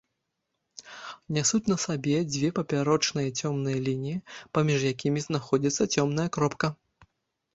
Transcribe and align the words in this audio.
Нясуць 1.35 1.65
на 1.71 1.75
сабе 1.83 2.15
дзве 2.31 2.49
папярочныя 2.59 3.29
цёмныя 3.41 3.77
лініі, 3.87 4.21
паміж 4.59 4.79
якімі 4.93 5.19
знаходзіцца 5.27 5.83
цёмная 6.01 6.25
кропка. 6.39 6.67